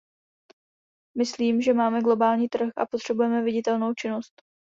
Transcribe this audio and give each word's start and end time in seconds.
Myslím, 1.17 1.61
že 1.61 1.73
máme 1.73 2.01
globální 2.01 2.49
trh 2.49 2.69
a 2.77 2.85
potřebujeme 2.85 3.41
viditelnou 3.43 3.93
činnost. 3.93 4.31